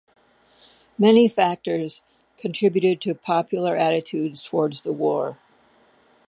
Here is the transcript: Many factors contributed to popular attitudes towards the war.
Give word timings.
Many 0.97 1.27
factors 1.27 2.01
contributed 2.35 3.01
to 3.01 3.13
popular 3.13 3.75
attitudes 3.75 4.41
towards 4.41 4.81
the 4.81 4.91
war. 4.93 5.37